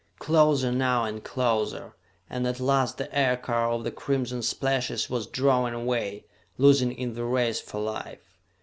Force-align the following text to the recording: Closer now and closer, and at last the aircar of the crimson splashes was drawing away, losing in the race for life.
Closer 0.17 0.71
now 0.71 1.03
and 1.03 1.23
closer, 1.23 1.95
and 2.27 2.47
at 2.47 2.59
last 2.59 2.97
the 2.97 3.15
aircar 3.15 3.69
of 3.69 3.83
the 3.83 3.91
crimson 3.91 4.41
splashes 4.41 5.11
was 5.11 5.27
drawing 5.27 5.75
away, 5.75 6.25
losing 6.57 6.91
in 6.91 7.13
the 7.13 7.23
race 7.23 7.61
for 7.61 7.79
life. 7.79 8.39